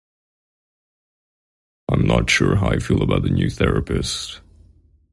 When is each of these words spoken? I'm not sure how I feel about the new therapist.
I'm 1.91 2.07
not 2.07 2.27
sure 2.31 2.55
how 2.55 2.69
I 2.69 2.79
feel 2.79 3.03
about 3.03 3.21
the 3.21 3.29
new 3.29 3.51
therapist. 3.51 4.41